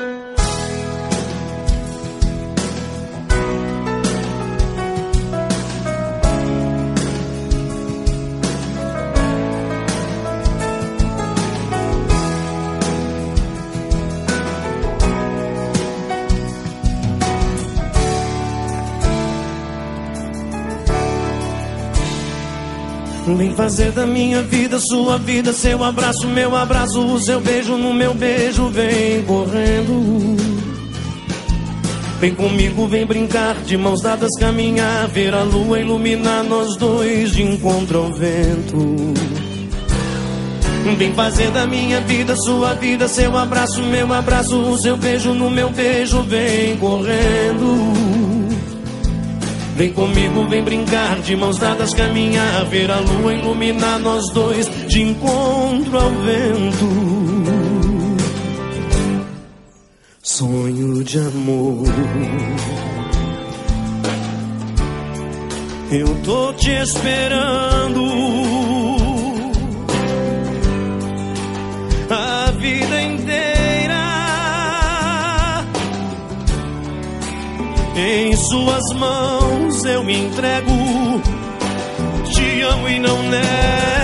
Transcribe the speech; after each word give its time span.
Thank 0.00 0.24
you. 0.24 0.29
Vem 23.36 23.54
fazer 23.54 23.92
da 23.92 24.06
minha 24.06 24.42
vida 24.42 24.78
sua 24.78 25.16
vida, 25.18 25.52
seu 25.52 25.82
abraço, 25.82 26.26
meu 26.26 26.54
abraço, 26.56 27.00
o 27.00 27.18
seu 27.20 27.40
beijo 27.40 27.76
no 27.76 27.94
meu 27.94 28.12
beijo, 28.12 28.68
vem 28.68 29.22
correndo. 29.22 30.36
Vem 32.20 32.34
comigo, 32.34 32.86
vem 32.86 33.06
brincar, 33.06 33.54
de 33.64 33.78
mãos 33.78 34.02
dadas 34.02 34.30
caminhar, 34.38 35.08
ver 35.08 35.32
a 35.32 35.42
lua 35.42 35.80
iluminar 35.80 36.44
nós 36.44 36.76
dois 36.76 37.32
de 37.32 37.42
encontro 37.42 37.98
ao 37.98 38.12
vento. 38.12 39.14
Vem 40.98 41.14
fazer 41.14 41.50
da 41.50 41.66
minha 41.66 42.00
vida 42.02 42.36
sua 42.36 42.74
vida, 42.74 43.08
seu 43.08 43.36
abraço, 43.36 43.82
meu 43.82 44.12
abraço, 44.12 44.60
o 44.60 44.76
seu 44.76 44.96
beijo 44.96 45.32
no 45.32 45.48
meu 45.48 45.70
beijo, 45.70 46.22
vem 46.22 46.76
correndo. 46.76 48.19
Vem 49.80 49.94
comigo, 49.94 50.46
vem 50.46 50.62
brincar, 50.62 51.20
de 51.20 51.34
mãos 51.34 51.56
dadas 51.56 51.94
caminhar, 51.94 52.66
ver 52.66 52.90
a 52.90 53.00
lua 53.00 53.32
iluminar 53.32 53.98
nós 53.98 54.28
dois 54.28 54.68
de 54.86 55.00
encontro 55.00 55.98
ao 55.98 56.10
vento. 56.10 56.86
Sonho 60.22 61.02
de 61.02 61.18
amor. 61.18 61.86
Eu 65.90 66.14
tô 66.24 66.52
te 66.52 66.72
esperando. 66.72 68.04
A 72.10 72.50
vida 72.50 73.02
inteira 73.02 74.00
em 77.96 78.36
suas 78.36 78.92
mãos 78.92 79.59
eu 79.84 80.02
me 80.04 80.16
entrego. 80.16 80.70
Te 82.32 82.60
amo 82.62 82.88
e 82.88 82.98
não 82.98 83.22
nego. 83.22 83.99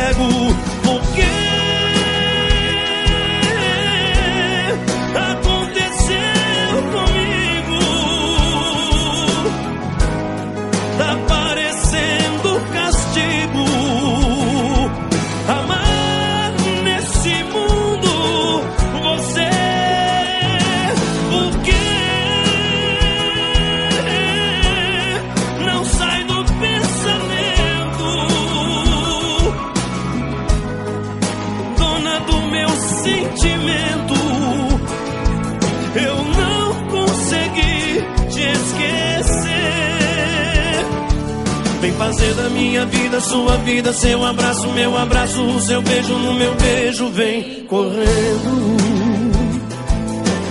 Fazer 42.06 42.34
da 42.34 42.48
minha 42.50 42.86
vida 42.86 43.20
sua 43.20 43.56
vida, 43.58 43.92
seu 43.92 44.24
abraço, 44.24 44.68
meu 44.72 44.96
abraço, 44.96 45.60
seu 45.60 45.82
beijo 45.82 46.14
no 46.14 46.34
meu 46.34 46.54
beijo, 46.54 47.08
vem 47.10 47.64
correndo. 47.64 48.76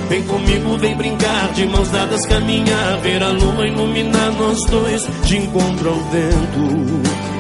Vem 0.10 0.22
comigo, 0.24 0.78
vem 0.78 0.96
brincar, 0.96 1.54
de 1.54 1.66
mãos 1.66 1.90
dadas 1.90 2.26
caminhar, 2.26 2.98
ver 3.02 3.24
a 3.24 3.30
lua 3.30 3.68
iluminar 3.68 4.32
nós 4.34 4.66
dois, 4.66 5.08
de 5.24 5.38
encontro 5.38 5.90
ao 5.90 5.96
vento. 5.96 7.35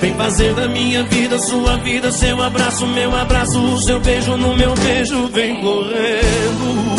Vem 0.00 0.14
fazer 0.14 0.54
da 0.54 0.68
minha 0.68 1.02
vida 1.04 1.38
sua 1.40 1.76
vida, 1.78 2.12
seu 2.12 2.40
abraço, 2.40 2.86
meu 2.86 3.14
abraço, 3.16 3.78
seu 3.78 3.98
beijo 4.00 4.36
no 4.36 4.56
meu 4.56 4.74
beijo, 4.74 5.26
vem 5.28 5.60
correndo. 5.60 6.98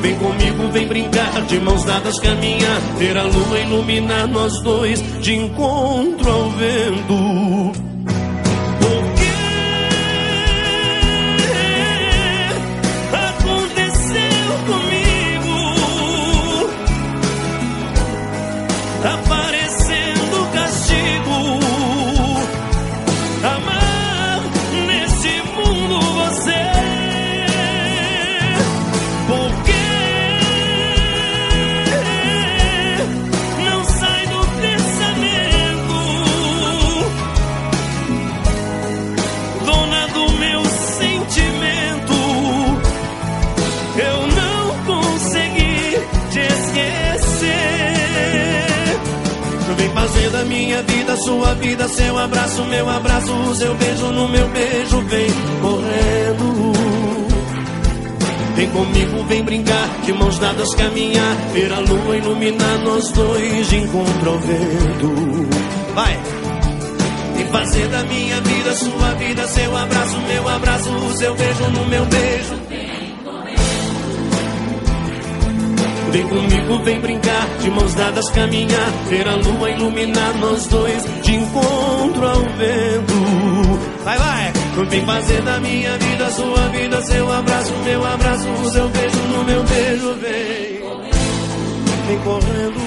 Vem 0.00 0.16
comigo, 0.16 0.68
vem 0.72 0.88
brincar, 0.88 1.42
de 1.42 1.60
mãos 1.60 1.84
dadas 1.84 2.18
caminhar, 2.18 2.80
ver 2.98 3.16
a 3.16 3.22
lua 3.22 3.58
iluminar 3.60 4.26
nós 4.26 4.60
dois, 4.62 5.00
de 5.20 5.36
encontro 5.36 6.28
ao 6.28 6.50
vento. 6.50 7.91
Minha 50.52 50.82
vida, 50.82 51.16
sua 51.16 51.54
vida, 51.54 51.88
seu 51.88 52.18
abraço, 52.18 52.64
meu 52.64 52.88
abraço, 52.88 53.54
seu 53.54 53.74
beijo 53.74 54.06
no 54.06 54.28
meu 54.28 54.48
beijo, 54.48 55.00
vem 55.02 55.30
correndo. 55.60 56.72
Vem 58.54 58.68
comigo, 58.70 59.24
vem 59.24 59.42
brincar, 59.42 59.88
de 60.04 60.12
mãos 60.12 60.38
dadas 60.38 60.74
caminhar, 60.74 61.36
ver 61.52 61.72
a 61.72 61.80
lua 61.80 62.16
iluminar 62.16 62.78
nós 62.84 63.10
dois 63.12 63.68
de 63.68 63.76
encontro 63.76 64.30
ao 64.30 64.38
vento. 64.38 65.48
Vai! 65.94 66.20
E 67.40 67.44
fazer 67.50 67.88
da 67.88 68.04
minha 68.04 68.40
vida, 68.42 68.74
sua 68.76 69.14
vida, 69.14 69.46
seu 69.48 69.76
abraço, 69.76 70.18
meu 70.20 70.48
abraço, 70.48 71.16
seu 71.16 71.34
beijo 71.34 71.64
no 71.70 71.86
meu 71.86 72.04
beijo. 72.04 72.91
Vem 76.12 76.28
comigo, 76.28 76.84
vem 76.84 77.00
brincar, 77.00 77.48
de 77.58 77.70
mãos 77.70 77.94
dadas 77.94 78.28
caminhar, 78.32 78.90
ver 79.08 79.26
a 79.26 79.34
lua 79.34 79.70
iluminar 79.70 80.36
nós 80.36 80.66
dois, 80.66 81.02
de 81.22 81.36
encontro 81.36 82.28
ao 82.28 82.40
vento. 82.40 84.04
Vai, 84.04 84.18
vai! 84.18 84.52
Vem 84.90 85.06
fazer 85.06 85.40
da 85.40 85.58
minha 85.60 85.96
vida, 85.96 86.30
sua 86.30 86.68
vida, 86.68 87.02
seu 87.02 87.32
abraço, 87.32 87.72
meu 87.84 88.04
abraço, 88.04 88.46
o 88.46 88.70
seu 88.70 88.88
beijo 88.90 89.16
no 89.16 89.44
meu 89.44 89.64
beijo, 89.64 90.14
vem. 90.16 90.82
Vem 92.06 92.18
correndo. 92.18 92.82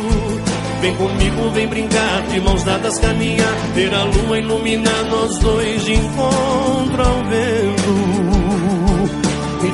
Vem 0.81 0.95
comigo, 0.95 1.49
vem 1.49 1.67
brincar, 1.67 2.21
de 2.27 2.39
mãos 2.41 2.63
dadas 2.63 2.99
caminhar, 2.99 3.55
ver 3.73 3.91
a 3.91 4.03
lua 4.03 4.37
iluminar 4.37 5.03
nós 5.09 5.39
dois, 5.39 5.83
de 5.83 5.93
encontro 5.93 7.01
ao 7.01 7.23
vento. 7.23 8.24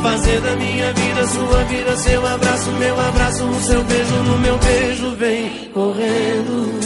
Fazer 0.01 0.41
da 0.41 0.55
minha 0.55 0.91
vida 0.93 1.27
sua 1.27 1.63
vida, 1.65 1.95
seu 1.95 2.25
abraço, 2.25 2.71
meu 2.71 2.99
abraço, 2.99 3.45
o 3.45 3.61
seu 3.61 3.83
beijo 3.83 4.15
no 4.23 4.37
meu 4.39 4.57
beijo, 4.57 5.15
vem 5.15 5.69
correndo. 5.71 6.79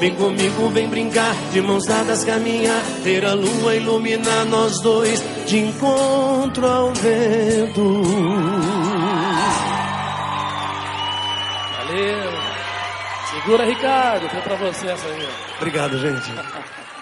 Vem 0.00 0.14
comigo, 0.16 0.68
vem 0.70 0.88
brincar, 0.88 1.34
de 1.52 1.60
mãos 1.60 1.84
dadas 1.86 2.24
caminhar, 2.24 2.82
ter 3.04 3.24
a 3.24 3.34
lua 3.34 3.74
iluminar 3.74 4.46
nós 4.46 4.80
dois, 4.80 5.22
de 5.46 5.58
encontro 5.58 6.66
ao 6.66 6.92
vento. 6.94 8.02
Valeu. 11.76 12.32
Segura, 13.30 13.64
Ricardo, 13.64 14.28
foi 14.28 14.40
pra 14.40 14.56
você 14.56 14.88
essa 14.88 15.06
aí. 15.06 15.28
Obrigado, 15.56 15.98
gente. 15.98 16.32